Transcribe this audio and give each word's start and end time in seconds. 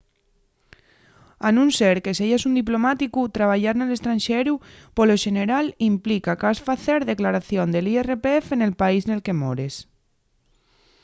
a 1.47 1.49
nun 1.55 1.69
ser 1.77 1.97
que 2.03 2.17
seyas 2.19 2.43
un 2.49 2.53
diplomáticu 2.61 3.21
trabayar 3.37 3.75
nel 3.77 3.95
estranxeru 3.97 4.53
polo 4.97 5.15
xeneral 5.23 5.65
implica 5.91 6.37
qu’has 6.39 6.59
facer 6.67 6.99
declaración 7.11 7.67
del 7.71 7.89
irpf 8.01 8.45
nel 8.59 8.73
país 8.81 9.03
nel 9.05 9.23
que 9.25 9.39
mores 9.41 9.73